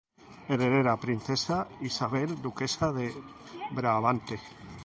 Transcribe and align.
Heredera: 0.53 0.95
Princesa 1.03 1.57
Isabel, 1.91 2.31
duquesa 2.47 2.87
de 2.97 3.07
Brabante. 3.77 4.35